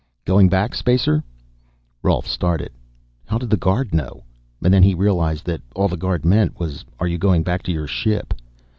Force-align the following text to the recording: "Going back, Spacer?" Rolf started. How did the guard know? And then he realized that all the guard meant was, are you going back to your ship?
"Going 0.25 0.49
back, 0.49 0.73
Spacer?" 0.73 1.23
Rolf 2.01 2.25
started. 2.25 2.71
How 3.27 3.37
did 3.37 3.51
the 3.51 3.55
guard 3.55 3.93
know? 3.93 4.23
And 4.63 4.73
then 4.73 4.81
he 4.81 4.95
realized 4.95 5.45
that 5.45 5.61
all 5.75 5.89
the 5.89 5.95
guard 5.95 6.25
meant 6.25 6.59
was, 6.59 6.83
are 6.99 7.07
you 7.07 7.19
going 7.19 7.43
back 7.43 7.61
to 7.61 7.71
your 7.71 7.85
ship? 7.85 8.33